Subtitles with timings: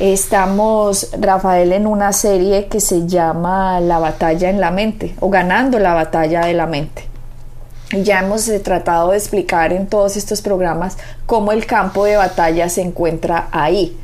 [0.00, 5.78] Estamos, Rafael, en una serie que se llama La batalla en la mente o ganando
[5.78, 7.04] la batalla de la mente.
[7.92, 12.70] Ya hemos eh, tratado de explicar en todos estos programas cómo el campo de batalla
[12.70, 13.94] se encuentra ahí,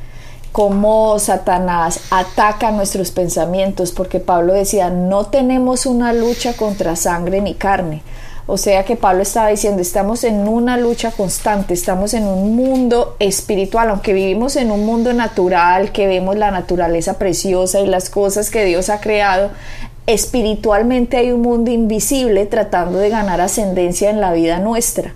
[0.52, 7.54] cómo Satanás ataca nuestros pensamientos, porque Pablo decía, no tenemos una lucha contra sangre ni
[7.54, 8.02] carne,
[8.48, 13.16] o sea que Pablo estaba diciendo, estamos en una lucha constante, estamos en un mundo
[13.18, 18.50] espiritual, aunque vivimos en un mundo natural, que vemos la naturaleza preciosa y las cosas
[18.50, 19.50] que Dios ha creado,
[20.06, 25.12] espiritualmente hay un mundo invisible tratando de ganar ascendencia en la vida nuestra.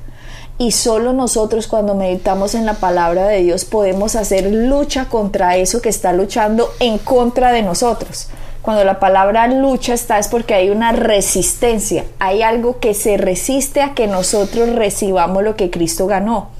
[0.58, 5.80] Y solo nosotros cuando meditamos en la palabra de Dios podemos hacer lucha contra eso
[5.80, 8.28] que está luchando en contra de nosotros.
[8.62, 13.80] Cuando la palabra lucha está es porque hay una resistencia, hay algo que se resiste
[13.80, 16.50] a que nosotros recibamos lo que Cristo ganó.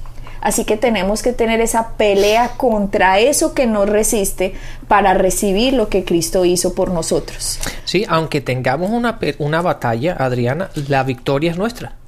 [0.41, 4.55] Así que tenemos que tener esa pelea contra eso que nos resiste
[4.87, 7.59] para recibir lo que Cristo hizo por nosotros.
[7.85, 12.00] Sí, aunque tengamos una, una batalla, Adriana, la victoria es nuestra.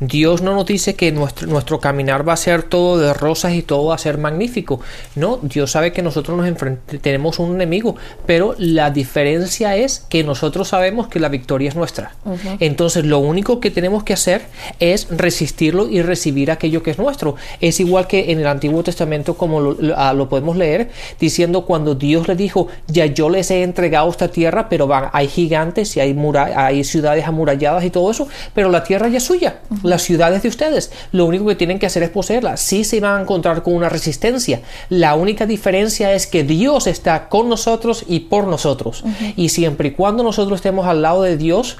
[0.00, 3.62] Dios no nos dice que nuestro, nuestro caminar va a ser todo de rosas y
[3.62, 4.80] todo va a ser magnífico.
[5.14, 6.46] No, Dios sabe que nosotros nos
[7.00, 12.14] tenemos un enemigo, pero la diferencia es que nosotros sabemos que la victoria es nuestra.
[12.60, 14.42] Entonces lo único que tenemos que hacer
[14.80, 17.36] es resistirlo y recibir aquello que es nuestro.
[17.60, 22.28] Es igual que en el Antiguo Testamento como lo, ah, podemos leer diciendo cuando Dios
[22.28, 26.16] le dijo, ya yo les he entregado esta tierra, pero van, hay gigantes y hay,
[26.54, 29.35] hay ciudades amuralladas y todo eso, pero la tierra ya es suya
[29.82, 30.90] las ciudades de ustedes.
[31.12, 32.60] Lo único que tienen que hacer es poseerlas.
[32.60, 34.62] Sí se van a encontrar con una resistencia.
[34.88, 39.04] La única diferencia es que Dios está con nosotros y por nosotros.
[39.36, 41.78] Y siempre y cuando nosotros estemos al lado de Dios,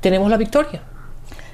[0.00, 0.82] tenemos la victoria.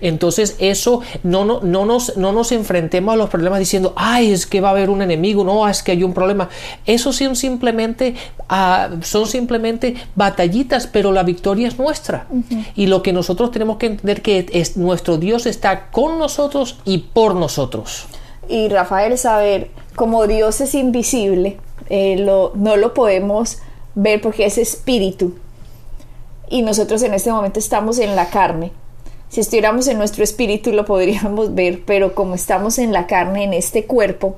[0.02, 4.46] Entonces eso no, no, no, nos, no nos enfrentemos a los problemas diciendo, ay, es
[4.46, 6.48] que va a haber un enemigo, no, es que hay un problema.
[6.84, 8.16] Eso son simplemente,
[8.48, 12.26] ah, son simplemente batallitas, pero la victoria es nuestra.
[12.74, 16.98] Y lo que nosotros tenemos que entender que es nuestro Dios está con nosotros y
[16.98, 18.06] por nosotros.
[18.48, 21.58] Y Rafael, saber, como Dios es invisible,
[21.88, 23.58] eh, lo, no lo podemos
[23.94, 25.36] ver porque es espíritu.
[26.50, 28.72] Y nosotros en este momento estamos en la carne
[29.32, 33.54] si estuviéramos en nuestro espíritu lo podríamos ver, pero como estamos en la carne, en
[33.54, 34.36] este cuerpo,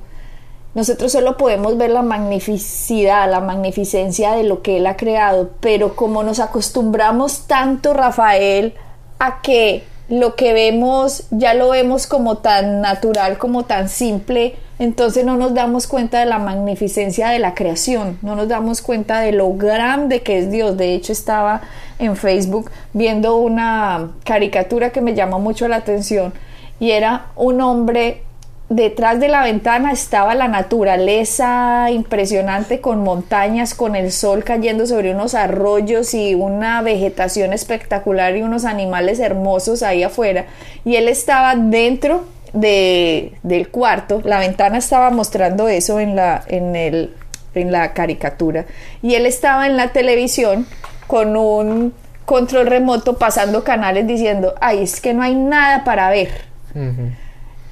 [0.73, 5.97] nosotros solo podemos ver la magnificidad, la magnificencia de lo que Él ha creado, pero
[5.97, 8.73] como nos acostumbramos tanto, Rafael,
[9.19, 15.25] a que lo que vemos ya lo vemos como tan natural, como tan simple, entonces
[15.25, 19.31] no nos damos cuenta de la magnificencia de la creación, no nos damos cuenta de
[19.31, 20.77] lo grande que es Dios.
[20.77, 21.61] De hecho, estaba
[21.97, 26.33] en Facebook viendo una caricatura que me llamó mucho la atención
[26.79, 28.24] y era un hombre
[28.69, 35.13] detrás de la ventana estaba la naturaleza impresionante con montañas, con el sol cayendo sobre
[35.13, 40.45] unos arroyos y una vegetación espectacular y unos animales hermosos ahí afuera.
[40.83, 46.75] Y él estaba dentro de, del cuarto, la ventana estaba mostrando eso en la, en,
[46.75, 47.13] el,
[47.53, 48.65] en la caricatura.
[49.03, 50.65] Y él estaba en la televisión
[51.05, 51.93] con un
[52.25, 56.29] control remoto pasando canales diciendo, ay, es que no hay nada para ver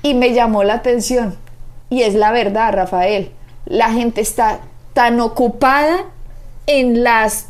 [0.03, 1.35] y me llamó la atención.
[1.89, 3.31] Y es la verdad, Rafael.
[3.65, 4.59] La gente está
[4.93, 6.05] tan ocupada
[6.67, 7.47] en las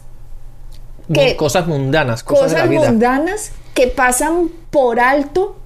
[1.36, 2.90] cosas mundanas, cosas, de la vida.
[2.90, 5.58] mundanas que pasan por alto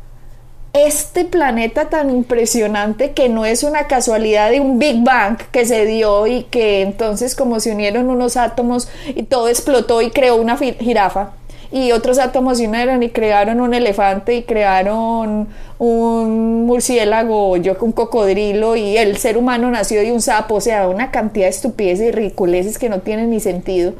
[0.74, 5.86] este planeta tan impresionante que no es una casualidad de un Big Bang que se
[5.86, 10.58] dio y que entonces como se unieron unos átomos y todo explotó y creó una
[10.58, 11.32] jirafa
[11.72, 15.48] y otros átomos se unieron y crearon un elefante y crearon
[15.80, 20.88] un murciélago, yo un cocodrilo y el ser humano nació de un sapo, o sea,
[20.88, 23.94] una cantidad de estupideces y ridiculeces que no tienen ni sentido.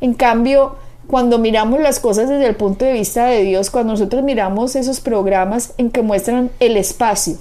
[0.00, 0.76] En cambio,
[1.08, 5.00] cuando miramos las cosas desde el punto de vista de Dios, cuando nosotros miramos esos
[5.00, 7.36] programas en que muestran el espacio,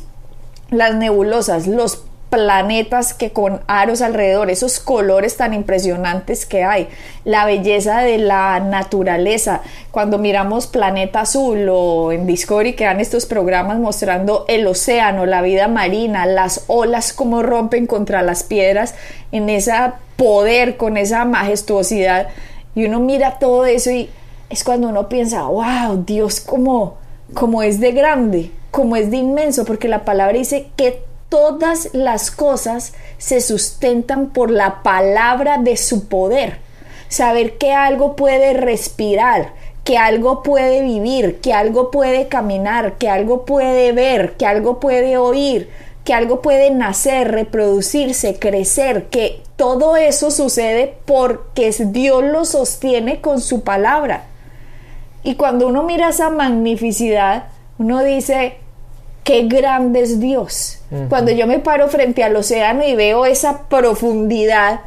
[0.70, 6.88] las nebulosas, los planetas que con aros alrededor, esos colores tan impresionantes que hay,
[7.24, 9.62] la belleza de la naturaleza.
[9.92, 15.42] Cuando miramos Planeta Azul o en Discovery que dan estos programas mostrando el océano, la
[15.42, 18.96] vida marina, las olas como rompen contra las piedras
[19.32, 19.74] en ese
[20.18, 22.28] poder, con esa majestuosidad.
[22.76, 24.10] Y uno mira todo eso y
[24.50, 26.98] es cuando uno piensa, wow, Dios como,
[27.34, 32.32] como es de grande, como es de inmenso, porque la palabra dice que todas las
[32.32, 36.60] cosas se sustentan por la palabra de su poder.
[37.10, 39.54] Saber que algo puede respirar,
[39.84, 45.18] que algo puede vivir, que algo puede caminar, que algo puede ver, que algo puede
[45.18, 45.70] oír,
[46.04, 53.42] que algo puede nacer, reproducirse, crecer, que todo eso sucede porque Dios lo sostiene con
[53.42, 54.26] su palabra.
[55.24, 57.46] Y cuando uno mira esa magnificidad,
[57.78, 58.58] uno dice,
[59.28, 60.80] qué grande es Dios.
[61.10, 64.80] Cuando yo me paro frente al océano y veo esa profundidad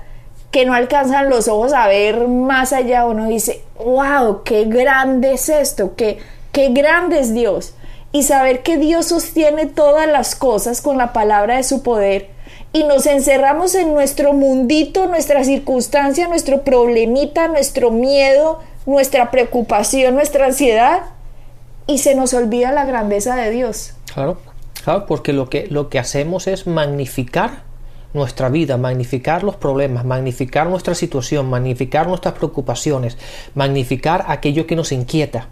[0.50, 5.50] que no alcanzan los ojos a ver más allá, uno dice, wow, qué grande es
[5.50, 6.20] esto, qué,
[6.52, 7.74] qué grande es Dios.
[8.12, 12.30] Y saber que Dios sostiene todas las cosas con la palabra de su poder
[12.72, 20.46] y nos encerramos en nuestro mundito, nuestra circunstancia, nuestro problemita, nuestro miedo, nuestra preocupación, nuestra
[20.46, 21.00] ansiedad
[21.86, 23.92] y se nos olvida la grandeza de Dios.
[24.12, 24.38] Claro,
[24.82, 27.62] claro, porque lo que, lo que hacemos es magnificar
[28.12, 33.16] nuestra vida, magnificar los problemas, magnificar nuestra situación, magnificar nuestras preocupaciones,
[33.54, 35.48] magnificar aquello que nos inquieta.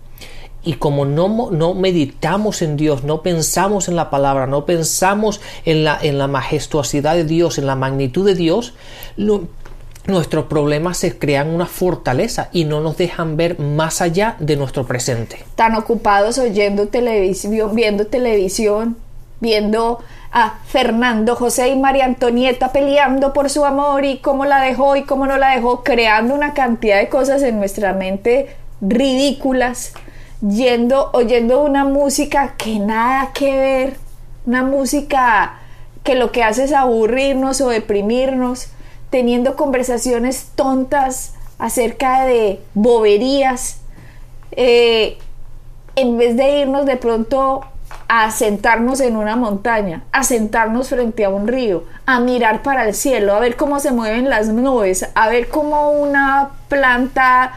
[0.65, 5.85] Y como no, no, meditamos en Dios, no pensamos en la palabra, no pensamos en
[5.85, 8.75] la, en la majestuosidad de Dios, en la magnitud de Dios,
[10.09, 14.87] nuestros problemas se crean una fortaleza y no nos dejan ver más allá de nuestro
[14.87, 15.45] presente.
[15.55, 18.97] Tan ocupados oyendo televisión, viendo televisión,
[19.41, 20.01] viendo
[20.33, 25.05] a Fernando José y María Antonieta peleando por su amor y cómo la dejó y
[25.05, 29.93] cómo no la dejó, creando una cantidad de cosas en nuestra mente ridículas,
[30.41, 33.97] yendo, oyendo una música que nada que ver,
[34.47, 35.59] una música
[36.03, 38.69] que lo que hace es aburrirnos o deprimirnos
[39.11, 43.81] teniendo conversaciones tontas acerca de boberías,
[44.53, 45.19] eh,
[45.97, 47.65] en vez de irnos de pronto
[48.07, 52.95] a sentarnos en una montaña, a sentarnos frente a un río, a mirar para el
[52.95, 57.53] cielo, a ver cómo se mueven las nubes, a ver cómo una planta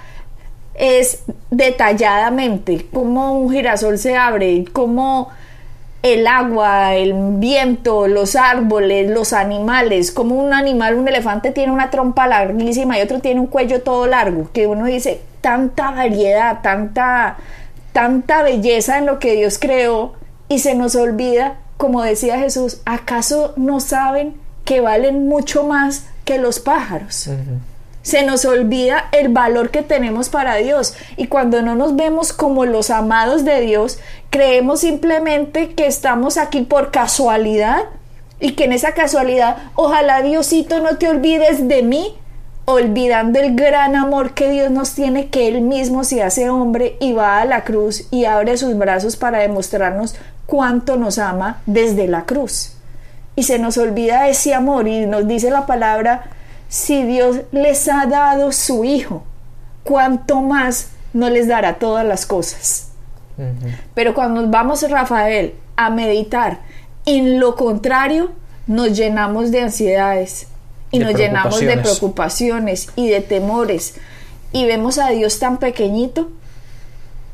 [0.73, 5.29] es detalladamente, cómo un girasol se abre, cómo
[6.03, 11.91] el agua, el viento, los árboles, los animales, como un animal, un elefante tiene una
[11.91, 17.37] trompa larguísima y otro tiene un cuello todo largo, que uno dice, tanta variedad, tanta,
[17.93, 20.13] tanta belleza en lo que Dios creó
[20.49, 26.39] y se nos olvida, como decía Jesús, ¿acaso no saben que valen mucho más que
[26.39, 27.29] los pájaros?
[28.01, 32.65] Se nos olvida el valor que tenemos para Dios y cuando no nos vemos como
[32.65, 33.99] los amados de Dios,
[34.29, 37.83] creemos simplemente que estamos aquí por casualidad
[38.39, 42.15] y que en esa casualidad, ojalá Diosito no te olvides de mí,
[42.65, 47.13] olvidando el gran amor que Dios nos tiene, que Él mismo se hace hombre y
[47.13, 50.15] va a la cruz y abre sus brazos para demostrarnos
[50.47, 52.73] cuánto nos ama desde la cruz.
[53.35, 56.23] Y se nos olvida ese amor y nos dice la palabra,
[56.71, 59.23] si Dios les ha dado su Hijo,
[59.83, 62.91] ¿cuánto más no les dará todas las cosas?
[63.93, 66.59] Pero cuando nos vamos, Rafael, a meditar
[67.05, 68.31] en lo contrario,
[68.67, 70.47] nos llenamos de ansiedades
[70.91, 73.95] y nos llenamos de preocupaciones y de temores.
[74.53, 76.29] Y vemos a Dios tan pequeñito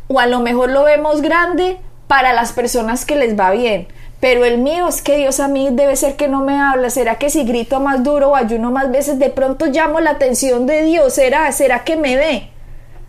[0.08, 1.78] o a lo mejor lo vemos grande
[2.08, 3.88] para las personas que les va bien,
[4.20, 6.90] pero el mío es que Dios a mí debe ser que no me habla.
[6.90, 10.66] ¿Será que si grito más duro o ayuno más veces, de pronto llamo la atención
[10.66, 11.14] de Dios?
[11.14, 11.52] ¿Será?
[11.52, 12.50] ¿Será que me ve?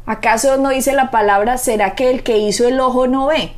[0.04, 3.52] ¿Acaso no dice la palabra, será que el que hizo el ojo no ve?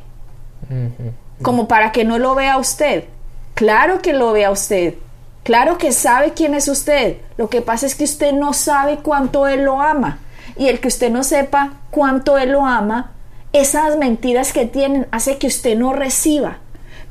[1.41, 3.05] Como para que no lo vea usted.
[3.53, 4.95] Claro que lo vea usted.
[5.43, 7.17] Claro que sabe quién es usted.
[7.35, 10.19] Lo que pasa es que usted no sabe cuánto Él lo ama.
[10.55, 13.11] Y el que usted no sepa cuánto Él lo ama,
[13.51, 16.59] esas mentiras que tienen hace que usted no reciba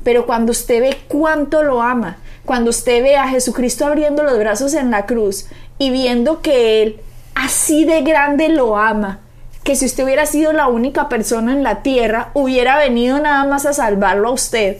[0.03, 4.73] pero cuando usted ve cuánto lo ama, cuando usted ve a Jesucristo abriendo los brazos
[4.73, 5.45] en la cruz
[5.77, 7.01] y viendo que Él
[7.35, 9.19] así de grande lo ama,
[9.63, 13.65] que si usted hubiera sido la única persona en la tierra, hubiera venido nada más
[13.65, 14.77] a salvarlo a usted.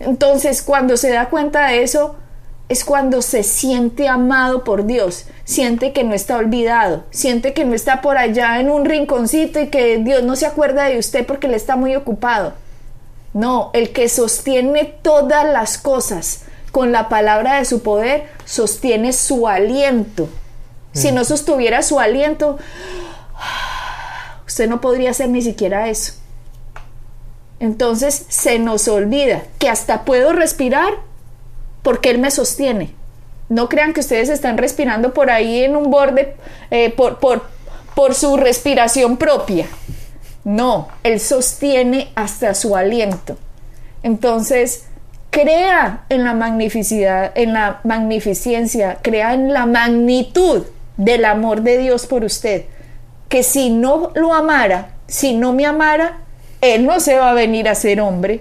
[0.00, 2.16] Entonces, cuando se da cuenta de eso,
[2.68, 7.74] es cuando se siente amado por Dios, siente que no está olvidado, siente que no
[7.74, 11.46] está por allá en un rinconcito y que Dios no se acuerda de usted porque
[11.46, 12.52] él está muy ocupado.
[13.34, 16.42] No, el que sostiene todas las cosas
[16.72, 20.28] con la palabra de su poder, sostiene su aliento.
[20.92, 22.58] Si no sostuviera su aliento,
[24.46, 26.14] usted no podría hacer ni siquiera eso.
[27.60, 30.94] Entonces se nos olvida que hasta puedo respirar
[31.82, 32.94] porque Él me sostiene.
[33.48, 36.36] No crean que ustedes están respirando por ahí en un borde,
[36.70, 37.42] eh, por, por,
[37.94, 39.66] por su respiración propia.
[40.48, 43.36] No, Él sostiene hasta su aliento.
[44.02, 44.86] Entonces,
[45.28, 50.64] crea en la magnificidad, en la magnificencia, crea en la magnitud
[50.96, 52.64] del amor de Dios por usted.
[53.28, 56.20] Que si no lo amara, si no me amara,
[56.62, 58.40] Él no se va a venir a ser hombre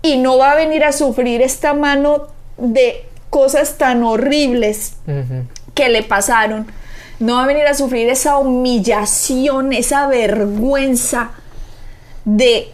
[0.00, 4.94] y no va a venir a sufrir esta mano de cosas tan horribles
[5.74, 6.66] que le pasaron.
[7.20, 11.32] No va a venir a sufrir esa humillación, esa vergüenza
[12.24, 12.72] de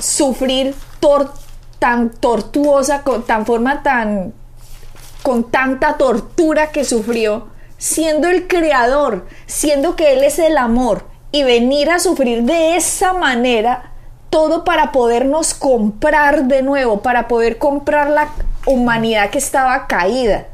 [0.00, 0.74] sufrir
[1.78, 4.32] tan tortuosa, con tan forma tan
[5.22, 7.48] con tanta tortura que sufrió,
[7.78, 13.14] siendo el creador, siendo que él es el amor y venir a sufrir de esa
[13.14, 13.92] manera
[14.28, 18.28] todo para podernos comprar de nuevo, para poder comprar la
[18.66, 20.46] humanidad que estaba caída.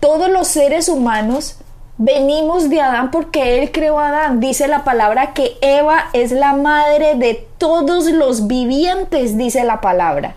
[0.00, 1.56] Todos los seres humanos
[2.04, 4.40] venimos de Adán porque Él creó a Adán.
[4.40, 10.36] Dice la palabra que Eva es la madre de todos los vivientes, dice la palabra.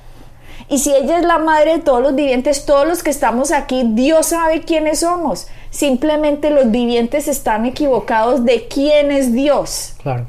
[0.68, 3.84] Y si ella es la madre de todos los vivientes, todos los que estamos aquí,
[3.94, 5.48] Dios sabe quiénes somos.
[5.70, 9.96] Simplemente los vivientes están equivocados de quién es Dios.
[10.02, 10.28] Claro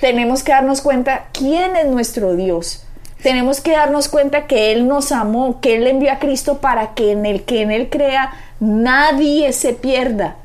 [0.00, 2.84] tenemos que darnos cuenta quién es nuestro Dios.
[3.22, 7.12] Tenemos que darnos cuenta que Él nos amó, que Él envió a Cristo para que
[7.12, 10.36] en el que en Él crea nadie se pierda.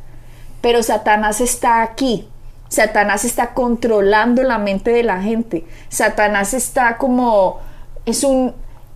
[0.61, 2.27] Pero Satanás está aquí.
[2.69, 5.65] Satanás está controlando la mente de la gente.
[5.89, 7.59] Satanás está como
[8.05, 8.53] es un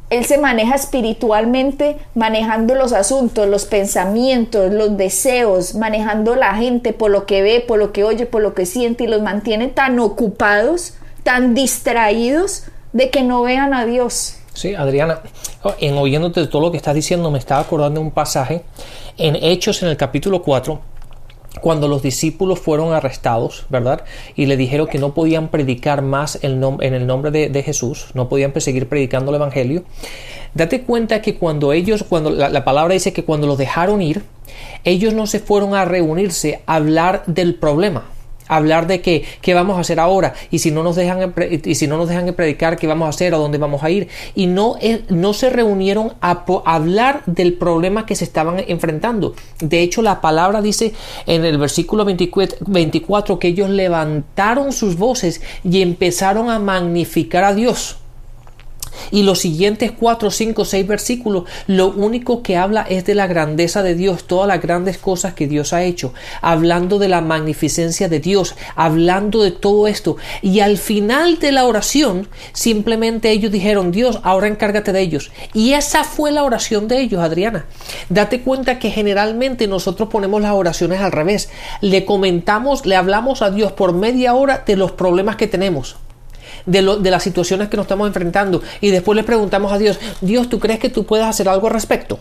[0.09, 7.09] él se maneja espiritualmente, manejando los asuntos, los pensamientos, los deseos, manejando la gente por
[7.09, 9.99] lo que ve, por lo que oye, por lo que siente y los mantiene tan
[9.99, 10.93] ocupados,
[11.23, 14.37] tan distraídos de que no vean a Dios.
[14.53, 15.21] Sí, Adriana,
[15.79, 18.63] en oyéndote todo lo que estás diciendo, me estaba acordando de un pasaje
[19.17, 20.94] en Hechos en el capítulo 4
[21.61, 24.03] cuando los discípulos fueron arrestados, ¿verdad?
[24.35, 28.53] Y le dijeron que no podían predicar más en el nombre de, Jesús, no podían
[28.59, 29.83] seguir predicando el Evangelio.
[30.53, 34.23] Date cuenta que cuando ellos, cuando la, palabra dice que cuando los dejaron ir,
[34.83, 38.14] ellos no se fueron a reunirse a hablar del problema
[38.47, 41.33] hablar de qué, qué vamos a hacer ahora y si no nos dejan
[41.63, 44.07] y si no nos dejan predicar qué vamos a hacer a dónde vamos a ir.
[44.35, 49.35] Y no, eh, no se reunieron a, hablar del problema que se estaban enfrentando.
[49.59, 50.93] De hecho la palabra dice
[51.25, 57.97] en el versículo 24 que ellos levantaron sus voces y empezaron a magnificar a Dios
[59.11, 63.83] y los siguientes 4, 5, 6 versículos, lo único que habla es de la grandeza
[63.83, 68.19] de Dios, todas las grandes cosas que Dios ha hecho, hablando de la magnificencia de
[68.19, 70.17] Dios, hablando de todo esto.
[70.41, 75.31] Y al final de la oración, simplemente ellos dijeron, Dios, ahora encárgate de ellos.
[75.53, 77.65] Y esa fue la oración de ellos, Adriana.
[78.09, 81.49] Date cuenta que generalmente nosotros ponemos las oraciones al revés.
[81.81, 85.97] Le comentamos, le hablamos a Dios por media hora de los problemas que tenemos
[86.65, 90.59] de, las situaciones que nos estamos enfrentando y después le preguntamos a Dios, Dios, ¿tú
[90.59, 92.19] crees que tú puedas hacer algo al respecto?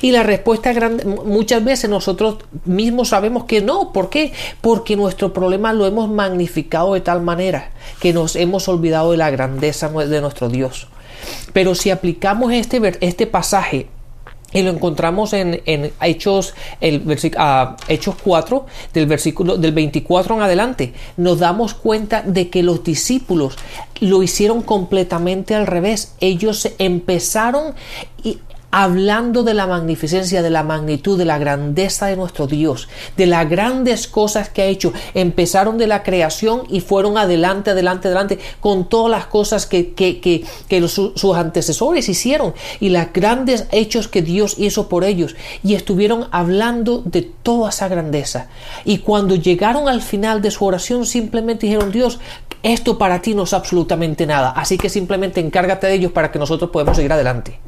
[0.00, 3.92] Y la respuesta es grande, muchas veces nosotros mismos sabemos que no.
[3.92, 4.32] ¿Por qué?
[4.60, 9.30] Porque nuestro problema lo hemos magnificado de tal manera que nos hemos olvidado de la
[9.30, 10.88] grandeza de nuestro Dios.
[11.52, 13.88] Pero si aplicamos este, este pasaje
[14.52, 15.60] y lo encontramos en,
[16.00, 20.92] Hechos, el uh, Hechos 4, del versículo del 24 en adelante.
[21.16, 23.56] Nos damos cuenta de que los discípulos
[24.00, 26.14] lo hicieron completamente al revés.
[26.20, 27.74] Ellos empezaron
[28.22, 28.38] y
[28.72, 32.88] hablando de la magnificencia, de la magnitud, de la grandeza de nuestro Dios,
[33.18, 34.94] de las grandes cosas que ha hecho.
[35.12, 40.20] Empezaron de la creación y fueron adelante, adelante, adelante, con todas las cosas que, que,
[40.20, 45.36] que, que sus antecesores hicieron y los grandes hechos que Dios hizo por ellos.
[45.62, 48.48] Y estuvieron hablando de toda esa grandeza.
[48.86, 52.18] Y cuando llegaron al final de su oración, simplemente dijeron, Dios,
[52.62, 56.38] esto para ti no es absolutamente nada, así que simplemente encárgate de ellos para que
[56.38, 57.58] nosotros podamos seguir adelante.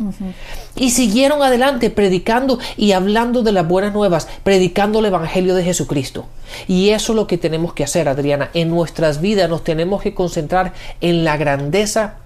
[0.76, 6.26] Y siguieron adelante predicando y hablando de las buenas nuevas, predicando el Evangelio de Jesucristo.
[6.68, 8.50] Y eso es lo que tenemos que hacer, Adriana.
[8.54, 12.18] En nuestras vidas nos tenemos que concentrar en la grandeza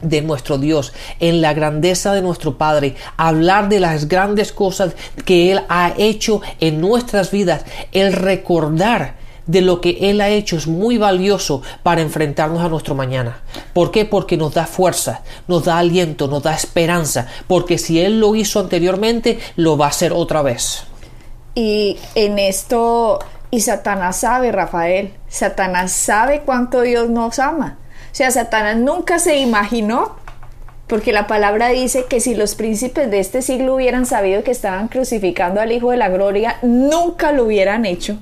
[0.00, 5.52] de nuestro Dios, en la grandeza de nuestro Padre, hablar de las grandes cosas que
[5.52, 10.66] Él ha hecho en nuestras vidas, el recordar de lo que Él ha hecho es
[10.66, 13.40] muy valioso para enfrentarnos a nuestro mañana.
[13.72, 14.04] ¿Por qué?
[14.04, 18.60] Porque nos da fuerza, nos da aliento, nos da esperanza, porque si Él lo hizo
[18.60, 20.84] anteriormente, lo va a hacer otra vez.
[21.54, 23.18] Y en esto,
[23.50, 27.78] y Satanás sabe, Rafael, Satanás sabe cuánto Dios nos ama.
[28.10, 30.16] O sea, Satanás nunca se imaginó,
[30.86, 34.88] porque la palabra dice que si los príncipes de este siglo hubieran sabido que estaban
[34.88, 38.18] crucificando al Hijo de la Gloria, nunca lo hubieran hecho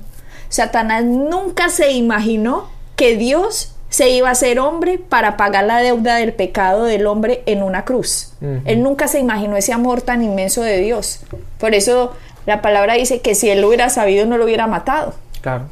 [0.51, 6.17] Satanás nunca se imaginó que Dios se iba a ser hombre para pagar la deuda
[6.17, 8.35] del pecado del hombre en una cruz.
[8.65, 11.21] Él nunca se imaginó ese amor tan inmenso de Dios.
[11.59, 12.13] Por eso
[12.47, 15.15] la palabra dice que si él lo hubiera sabido no lo hubiera matado.
[15.41, 15.69] Claro.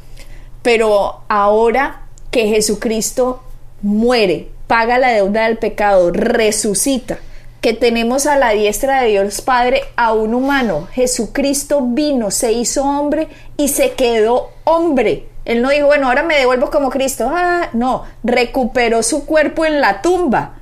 [0.63, 3.43] Pero ahora que Jesucristo
[3.81, 7.19] muere, paga la deuda del pecado, resucita,
[7.61, 12.83] que tenemos a la diestra de Dios Padre a un humano, Jesucristo vino, se hizo
[12.83, 15.27] hombre y se quedó hombre.
[15.45, 17.29] Él no dijo, bueno, ahora me devuelvo como Cristo.
[17.33, 20.55] Ah, no, recuperó su cuerpo en la tumba.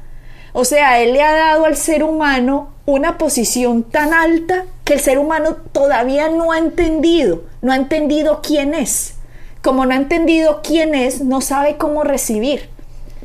[0.53, 4.99] O sea, Él le ha dado al ser humano una posición tan alta que el
[5.01, 9.15] ser humano todavía no ha entendido, no ha entendido quién es.
[9.61, 12.69] Como no ha entendido quién es, no sabe cómo recibir.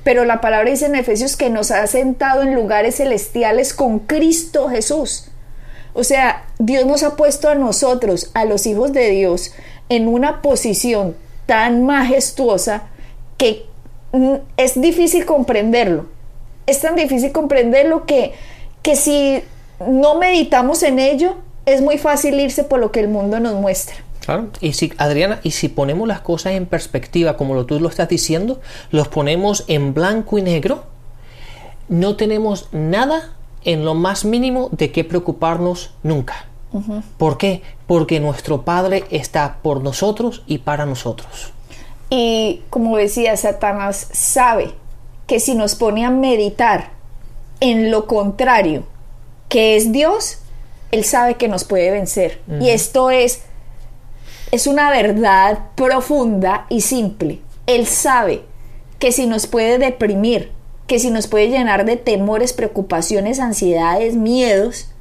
[0.03, 4.69] Pero la palabra dice en Efesios que nos ha sentado en lugares celestiales con Cristo
[4.69, 5.29] Jesús.
[5.95, 9.53] O sea, Dios nos ha puesto a nosotros, a los hijos de Dios,
[9.93, 12.85] en una posición tan majestuosa
[13.37, 13.67] que
[14.13, 16.07] mm, es difícil comprenderlo.
[16.67, 18.33] Es tan difícil comprenderlo que,
[18.81, 19.43] que si
[19.87, 23.97] no meditamos en ello, es muy fácil irse por lo que el mundo nos muestra.
[24.25, 24.49] Claro.
[24.63, 28.09] Y si, Adriana, y si ponemos las cosas en perspectiva, como lo, tú lo estás
[28.09, 30.85] diciendo, los ponemos en blanco y negro,
[31.91, 33.35] no tenemos nada
[33.65, 36.47] en lo más mínimo de qué preocuparnos nunca.
[37.19, 37.63] ¿Por qué?
[37.87, 41.53] Porque nuestro Padre está por nosotros y para nosotros.
[42.11, 44.73] Y como decía, Satanás sabe
[45.27, 46.91] que si nos pone a meditar
[47.61, 48.85] en lo contrario,
[49.49, 50.39] que es Dios,
[50.91, 52.41] él sabe que nos puede vencer.
[52.61, 53.43] Y esto es
[54.53, 57.41] es una verdad profunda y simple.
[57.67, 58.43] Él sabe
[58.99, 60.53] que si nos puede deprimir,
[60.87, 64.92] que si nos puede llenar de temores, preocupaciones, ansiedades, miedos,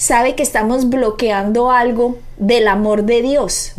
[0.00, 3.72] sabe que estamos bloqueando algo del amor de Dios.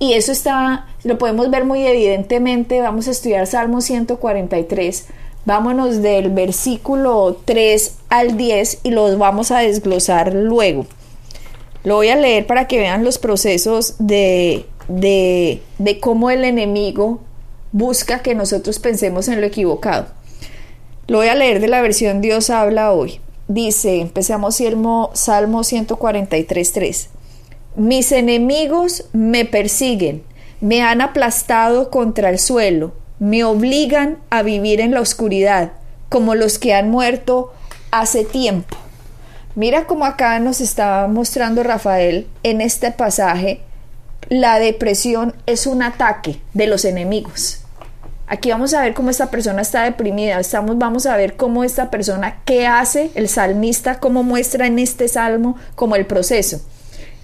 [0.00, 2.80] Y eso está, lo podemos ver muy evidentemente.
[2.80, 5.06] Vamos a estudiar Salmo 143.
[5.44, 10.84] Vámonos del versículo 3 al 10 y los vamos a desglosar luego.
[11.84, 17.20] Lo voy a leer para que vean los procesos de, de, de cómo el enemigo
[17.70, 20.06] busca que nosotros pensemos en lo equivocado.
[21.06, 23.20] Lo voy a leer de la versión Dios habla hoy.
[23.48, 27.08] Dice, empezamos Salmo, Salmo 143.3.
[27.76, 30.22] Mis enemigos me persiguen,
[30.60, 35.72] me han aplastado contra el suelo, me obligan a vivir en la oscuridad,
[36.08, 37.52] como los que han muerto
[37.90, 38.76] hace tiempo.
[39.54, 43.60] Mira cómo acá nos está mostrando Rafael en este pasaje,
[44.28, 47.61] la depresión es un ataque de los enemigos.
[48.26, 51.90] Aquí vamos a ver cómo esta persona está deprimida, Estamos, vamos a ver cómo esta
[51.90, 56.60] persona, qué hace el salmista, cómo muestra en este salmo como el proceso.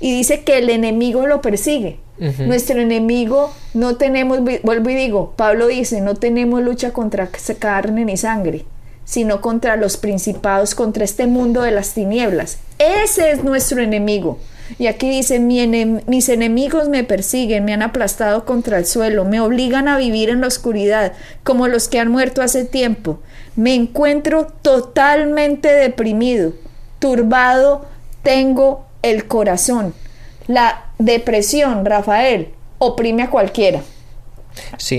[0.00, 2.00] Y dice que el enemigo lo persigue.
[2.38, 7.30] Nuestro enemigo no tenemos, vuelvo y digo, Pablo dice, no tenemos lucha contra
[7.61, 8.64] carne ni sangre,
[9.04, 12.58] sino contra los principados, contra este mundo de las tinieblas.
[12.78, 14.38] Ese es nuestro enemigo.
[14.78, 19.88] Y aquí dice, mis enemigos me persiguen, me han aplastado contra el suelo, me obligan
[19.88, 23.20] a vivir en la oscuridad, como los que han muerto hace tiempo.
[23.57, 26.52] Me encuentro totalmente deprimido,
[26.98, 27.87] turbado,
[28.22, 29.94] tengo el corazón.
[30.46, 33.83] La depresión, Rafael, oprime a cualquiera.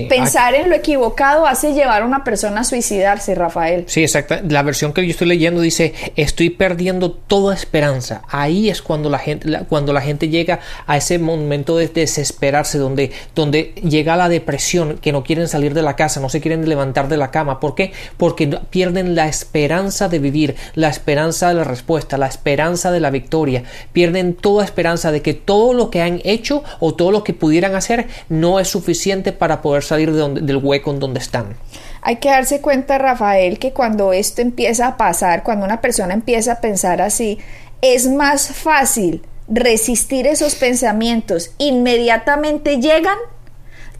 [0.08, 3.84] Pensar en lo equivocado hace llevar a una persona a suicidarse, Rafael.
[3.86, 4.36] Sí, exacto.
[4.48, 8.22] La versión que yo estoy leyendo dice, estoy perdiendo toda esperanza.
[8.28, 13.12] Ahí es cuando la gente, cuando la gente llega a ese momento de desesperarse, donde,
[13.34, 17.08] donde llega la depresión, que no quieren salir de la casa, no se quieren levantar
[17.08, 17.60] de la cama.
[17.60, 17.92] ¿Por qué?
[18.16, 23.10] Porque pierden la esperanza de vivir, la esperanza de la respuesta, la esperanza de la
[23.10, 23.64] victoria.
[23.92, 27.74] Pierden toda esperanza de que todo lo que han hecho o todo lo que pudieran
[27.74, 31.56] hacer no es suficiente para para poder salir del hueco en donde están.
[32.02, 36.52] Hay que darse cuenta, Rafael, que cuando esto empieza a pasar, cuando una persona empieza
[36.52, 37.40] a pensar así,
[37.82, 41.50] es más fácil resistir esos pensamientos.
[41.58, 43.16] Inmediatamente llegan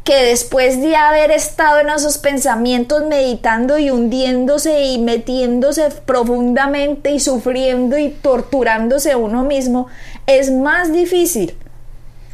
[0.04, 7.18] que después de haber estado en esos pensamientos meditando y hundiéndose y metiéndose profundamente y
[7.18, 9.88] sufriendo y torturándose uno mismo,
[10.28, 11.56] es más difícil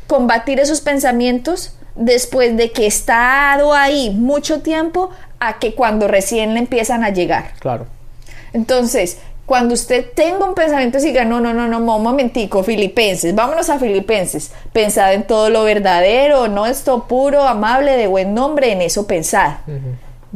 [0.06, 6.54] combatir esos pensamientos después de que ha estado ahí mucho tiempo a que cuando recién
[6.54, 7.52] le empiezan a llegar.
[7.58, 7.86] Claro.
[8.52, 13.70] Entonces, cuando usted tenga un pensamiento diga, no, no, no, no, un momentico, filipenses, vámonos
[13.70, 18.82] a filipenses, pensad en todo lo verdadero, no esto puro, amable, de buen nombre, en
[18.82, 19.58] eso pensad.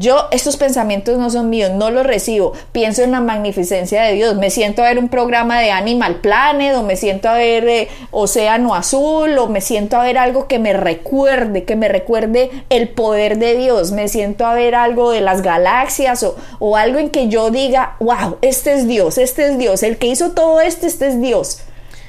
[0.00, 2.54] Yo, estos pensamientos no son míos, no los recibo.
[2.72, 4.34] Pienso en la magnificencia de Dios.
[4.34, 7.88] Me siento a ver un programa de Animal Planet, o me siento a ver eh,
[8.10, 12.88] Océano Azul, o me siento a ver algo que me recuerde, que me recuerde el
[12.88, 13.92] poder de Dios.
[13.92, 17.96] Me siento a ver algo de las galaxias, o, o algo en que yo diga,
[18.00, 19.82] wow, este es Dios, este es Dios.
[19.82, 21.60] El que hizo todo esto, este es Dios.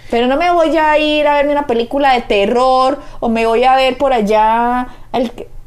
[0.09, 3.65] Pero no me voy a ir a ver una película de terror, o me voy
[3.65, 4.87] a ver por allá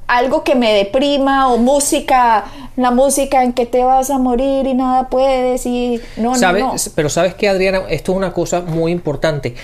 [0.07, 2.45] algo que me deprima o música,
[2.77, 6.63] la música en que te vas a morir y nada puedes y no, ¿Sabes?
[6.63, 9.55] no, Pero sabes que Adriana, esto es una cosa muy importante.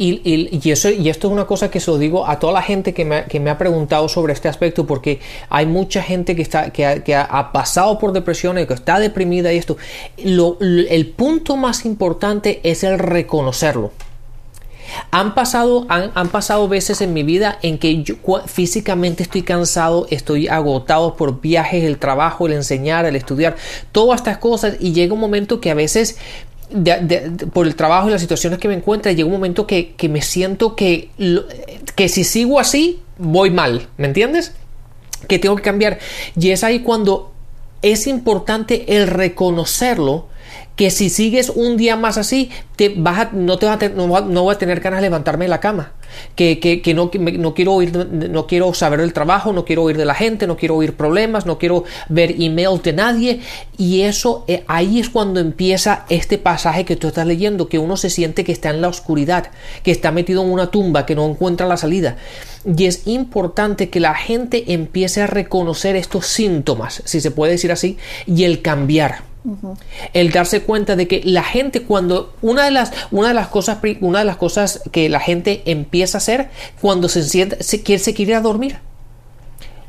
[0.00, 2.62] Y, y, eso, y esto es una cosa que se lo digo a toda la
[2.62, 6.42] gente que me, que me, ha preguntado sobre este aspecto, porque hay mucha gente que,
[6.42, 9.76] está, que, ha, que ha pasado por depresión y que está deprimida y esto.
[10.22, 13.90] Lo, el punto más importante es el reconocerlo.
[15.10, 18.04] Han pasado, han, han, pasado veces en mi vida en que
[18.46, 23.56] físicamente estoy cansado, estoy agotado por viajes, el trabajo, el enseñar, el estudiar,
[23.92, 26.18] todas estas cosas y llega un momento que a veces
[27.52, 30.20] por el trabajo y las situaciones que me encuentro, llega un momento que, que me
[30.20, 31.10] siento que,
[31.94, 34.52] que si sigo así, voy mal, ¿me entiendes?
[35.26, 35.98] Que tengo que cambiar.
[36.38, 37.32] Y es ahí cuando
[37.82, 40.26] es importante el reconocerlo
[40.78, 44.06] que si sigues un día más así, te vas a, no, te vas a, no,
[44.06, 45.94] no voy a tener ganas de levantarme de la cama.
[46.36, 49.82] Que, que, que no, que no, quiero oír, no quiero saber del trabajo, no quiero
[49.82, 53.40] oír de la gente, no quiero oír problemas, no quiero ver emails de nadie.
[53.76, 57.96] Y eso, eh, ahí es cuando empieza este pasaje que tú estás leyendo, que uno
[57.96, 59.50] se siente que está en la oscuridad,
[59.82, 62.18] que está metido en una tumba, que no encuentra la salida.
[62.64, 67.72] Y es importante que la gente empiece a reconocer estos síntomas, si se puede decir
[67.72, 69.26] así, y el cambiar.
[70.12, 73.78] El darse cuenta de que la gente cuando una de las una de las cosas
[74.00, 78.02] una de las cosas que la gente empieza a hacer cuando se siente se quiere
[78.02, 78.78] se quiere ir a dormir.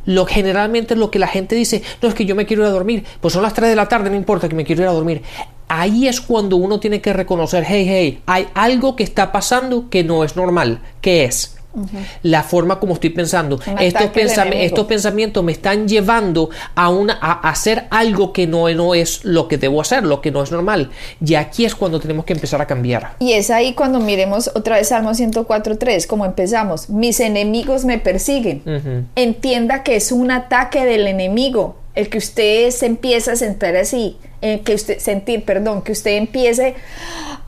[0.05, 2.71] Lo generalmente lo que la gente dice, no es que yo me quiero ir a
[2.71, 4.93] dormir, pues son las 3 de la tarde, no importa que me quiero ir a
[4.93, 5.21] dormir.
[5.67, 10.03] Ahí es cuando uno tiene que reconocer, hey, hey, hay algo que está pasando que
[10.03, 10.81] no es normal.
[11.01, 11.58] ¿Qué es?
[11.73, 12.05] Uh -huh.
[12.23, 13.60] La forma como estoy pensando.
[13.79, 18.95] Estos, pensam estos, pensamientos me están llevando a, una, a hacer algo que no, no
[18.95, 20.89] es lo que debo hacer, lo que no es normal.
[21.23, 23.15] Y aquí es cuando tenemos que empezar a cambiar.
[23.19, 26.89] Y es ahí cuando miremos otra vez Salmo 104.3, como empezamos.
[26.89, 28.62] Mis enemigos me persiguen.
[28.65, 29.03] Uh -huh.
[29.15, 31.78] Entienda que es un ataque del enemigo.
[31.99, 36.12] El que usted se empieza a sentir así, el que usted sentir, perdón, que usted
[36.12, 36.75] empiece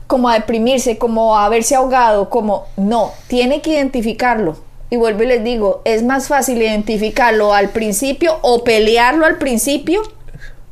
[0.06, 4.58] como a deprimirse, como a verse ahogado, como no, tiene que identificarlo.
[4.90, 10.02] Y vuelvo y les digo, es más fácil identificarlo al principio o pelearlo al principio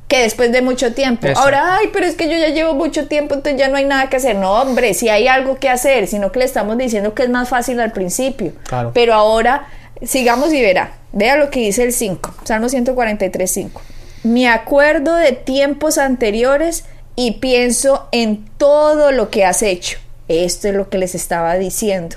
[0.08, 1.26] que después de mucho tiempo.
[1.36, 4.10] Ahora, ay, pero es que yo ya llevo mucho tiempo, entonces ya no hay nada
[4.10, 4.36] que hacer.
[4.36, 7.48] No, hombre, si hay algo que hacer, sino que le estamos diciendo que es más
[7.48, 8.52] fácil al principio.
[8.64, 8.90] Claro.
[8.92, 9.68] Pero ahora,
[10.02, 10.94] sigamos y verá.
[11.12, 13.82] Vea lo que dice el 5, Salmo 143, 5.
[14.22, 16.84] Me acuerdo de tiempos anteriores
[17.16, 19.98] y pienso en todo lo que has hecho.
[20.28, 22.16] Esto es lo que les estaba diciendo.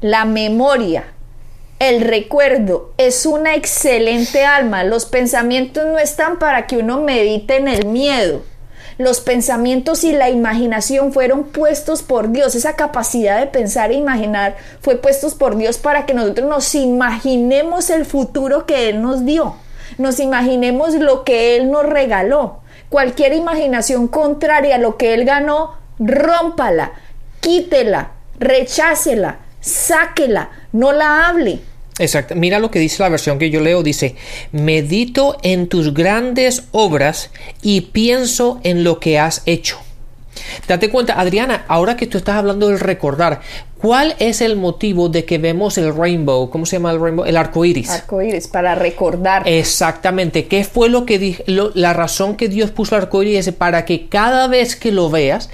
[0.00, 1.04] La memoria,
[1.78, 4.84] el recuerdo es una excelente alma.
[4.84, 8.42] Los pensamientos no están para que uno medite en el miedo.
[9.00, 12.54] Los pensamientos y la imaginación fueron puestos por Dios.
[12.54, 17.88] Esa capacidad de pensar e imaginar fue puestos por Dios para que nosotros nos imaginemos
[17.90, 19.56] el futuro que Él nos dio.
[19.98, 22.60] Nos imaginemos lo que Él nos regaló
[22.90, 26.92] cualquier imaginación contraria a lo que él ganó, rómpala,
[27.40, 31.62] quítela, rechácela, sáquela, no la hable.
[32.00, 32.34] Exacto.
[32.34, 33.82] Mira lo que dice la versión que yo leo.
[33.82, 34.16] Dice,
[34.52, 37.30] medito en tus grandes obras
[37.62, 39.78] y pienso en lo que has hecho.
[40.66, 43.40] Date cuenta, Adriana, ahora que tú estás hablando del recordar,
[43.78, 46.50] ¿cuál es el motivo de que vemos el rainbow?
[46.50, 47.26] ¿Cómo se llama el rainbow?
[47.26, 47.90] El arco iris.
[47.90, 49.46] Arco iris, para recordar.
[49.46, 50.46] Exactamente.
[50.46, 51.42] ¿Qué fue lo que?
[51.46, 54.92] Lo, la razón que Dios puso el arco iris es para que cada vez que
[54.92, 55.50] lo veas,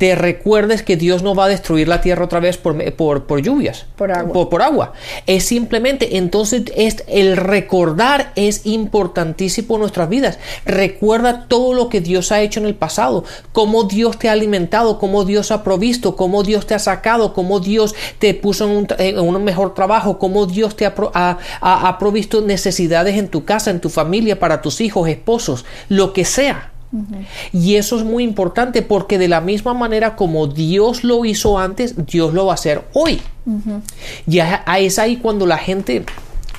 [0.00, 3.42] te recuerdes que Dios no va a destruir la tierra otra vez por, por, por
[3.42, 4.32] lluvias, por agua.
[4.32, 4.94] Por, por, agua.
[5.26, 10.38] Es simplemente, entonces, es, el recordar es importantísimo en nuestras vidas.
[10.64, 14.98] Recuerda todo lo que Dios ha hecho en el pasado, cómo Dios te ha alimentado,
[14.98, 18.86] cómo Dios ha provisto, cómo Dios te ha sacado, cómo Dios te puso en un,
[18.96, 23.44] en un mejor trabajo, cómo Dios te ha, ha, ha, ha provisto necesidades en tu
[23.44, 26.69] casa, en tu familia, para tus hijos, esposos, lo que sea.
[26.92, 27.26] Uh -huh.
[27.52, 32.06] Y eso es muy importante porque de la misma manera como Dios lo hizo antes,
[32.06, 33.20] Dios lo va a hacer hoy.
[33.46, 33.80] Uh -huh.
[34.26, 36.04] Y es ahí cuando la gente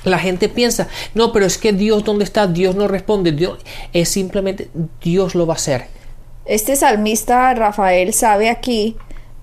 [0.03, 2.47] la gente piensa, no, pero es que Dios, ¿dónde está?
[2.47, 3.31] Dios no responde.
[3.31, 3.59] Dios
[3.93, 4.69] es simplemente
[5.01, 5.85] Dios lo va a hacer.
[6.45, 8.95] Este salmista Rafael sabe aquí,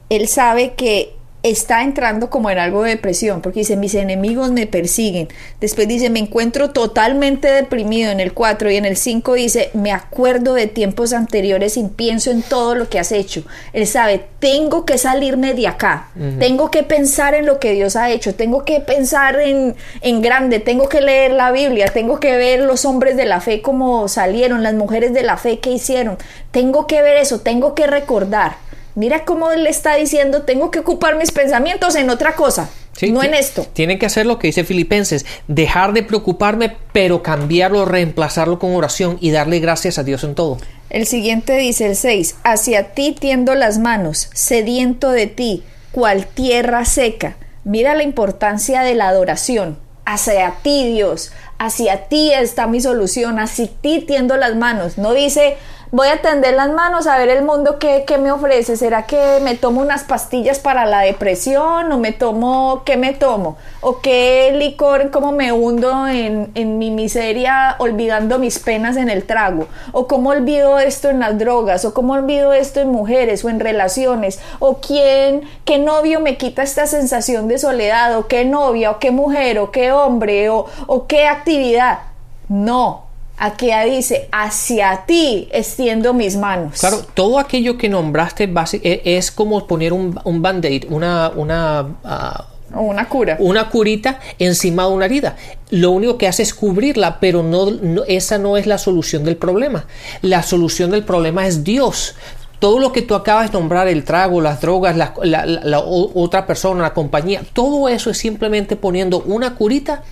[0.09, 4.67] él sabe que está entrando como en algo de depresión, porque dice, mis enemigos me
[4.67, 5.29] persiguen.
[5.61, 9.93] Después dice, me encuentro totalmente deprimido en el 4 y en el 5 dice, me
[9.93, 13.45] acuerdo de tiempos anteriores y pienso en todo lo que has hecho.
[13.73, 18.11] Él sabe, tengo que salirme de acá, tengo que pensar en lo que Dios ha
[18.11, 22.61] hecho, tengo que pensar en, en grande, tengo que leer la Biblia, tengo que ver
[22.61, 26.19] los hombres de la fe como salieron, las mujeres de la fe que hicieron,
[26.51, 28.69] tengo que ver eso, tengo que recordar.
[28.99, 32.69] Mira cómo él le está diciendo, tengo que ocupar mis pensamientos en otra cosa,
[33.13, 33.65] no en esto.
[33.73, 39.17] Tienen que hacer lo que dice Filipenses, dejar de preocuparme, pero cambiarlo, reemplazarlo con oración
[39.21, 40.59] y darle gracias a Dios en todo.
[40.91, 46.85] El siguiente dice el 6, hacia ti tiendo las manos, sediento de ti, cual tierra
[46.85, 47.37] seca.
[47.63, 49.79] Mira la importancia de la adoración.
[50.07, 54.99] Hacia ti, Dios, hacia ti está mi solución, hacia ti tiendo las manos.
[54.99, 55.57] No dice,
[55.91, 58.77] voy a tender las manos a ver el mundo que, me ofrece.
[58.77, 63.57] ¿Será que me tomo unas pastillas para la depresión o me tomo, qué me tomo?
[63.81, 69.25] ¿O qué licor, cómo me hundo en, en mi miseria olvidando mis penas en el
[69.25, 69.69] trago?
[69.93, 71.85] ¿O cómo olvido esto en las drogas?
[71.85, 74.41] ¿O cómo olvido esto en mujeres o en relaciones?
[74.59, 78.17] ¿O quién, qué novio me quita esta sensación de soledad?
[78.19, 78.91] ¿O qué novia?
[78.91, 79.59] ¿O qué mujer?
[79.59, 80.51] ¿O qué hombre?
[80.51, 82.01] ¿O, o qué actividad?
[82.49, 83.08] No,
[83.39, 86.81] Aquí dice, hacia ti extiendo mis manos.
[86.81, 91.31] Claro, todo aquello que nombraste e, es como poner un, un band-aid, una...
[91.31, 93.37] una ah, una cura.
[93.41, 95.37] Una curita encima de una herida.
[95.71, 97.67] Lo único que hace es cubrirla, pero no,
[98.07, 99.87] esa no es la solución del problema.
[100.21, 102.15] La solución del problema es Dios.
[102.59, 106.83] Todo lo que tú acabas de nombrar, el trago, las drogas, la, la otra persona,
[106.83, 110.03] la compañía, todo eso es simplemente poniendo una curita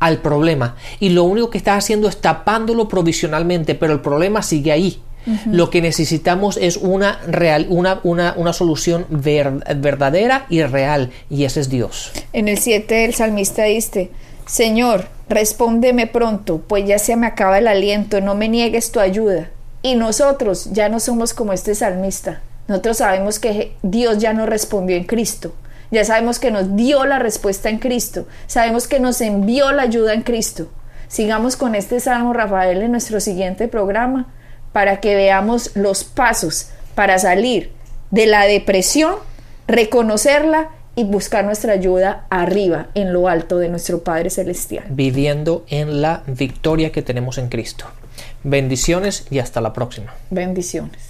[0.00, 4.72] al problema y lo único que estás haciendo es tapándolo provisionalmente, pero el problema sigue
[4.72, 5.00] ahí.
[5.46, 11.60] Lo que necesitamos es una, real, una, una, una solución verdadera y real, y ese
[11.60, 12.10] es Dios.
[12.32, 14.10] En el 7 el salmista dice,
[14.46, 19.50] Señor, respóndeme pronto, pues ya se me acaba el aliento, no me niegues tu ayuda.
[19.82, 22.40] Y nosotros ya no somos como este salmista.
[22.66, 25.52] Nosotros sabemos que Dios ya nos respondió en Cristo.
[25.90, 28.26] Ya sabemos que nos dio la respuesta en Cristo.
[28.46, 30.68] Sabemos que nos envió la ayuda en Cristo.
[31.08, 34.32] Sigamos con este Salmo Rafael en nuestro siguiente programa
[34.72, 37.72] para que veamos los pasos para salir
[38.10, 39.16] de la depresión,
[39.66, 44.84] reconocerla y buscar nuestra ayuda arriba, en lo alto de nuestro Padre Celestial.
[44.90, 47.86] Viviendo en la victoria que tenemos en Cristo.
[48.42, 50.14] Bendiciones y hasta la próxima.
[50.30, 51.09] Bendiciones.